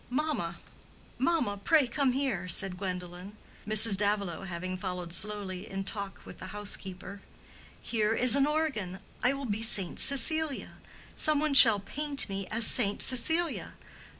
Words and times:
"Mamma, 0.09 0.57
mamma, 1.19 1.57
pray 1.63 1.85
come 1.87 2.13
here!" 2.13 2.47
said 2.47 2.75
Gwendolen, 2.79 3.37
Mrs. 3.67 3.95
Davilow 3.97 4.47
having 4.47 4.75
followed 4.75 5.13
slowly 5.13 5.69
in 5.69 5.83
talk 5.83 6.21
with 6.25 6.39
the 6.39 6.47
housekeeper. 6.57 7.21
"Here 7.79 8.15
is 8.15 8.35
an 8.35 8.47
organ. 8.47 8.97
I 9.21 9.33
will 9.33 9.45
be 9.45 9.61
Saint 9.61 9.99
Cecilia: 9.99 10.79
some 11.15 11.39
one 11.39 11.53
shall 11.53 11.79
paint 11.79 12.27
me 12.29 12.47
as 12.49 12.65
Saint 12.65 12.99
Cecilia. 12.99 13.75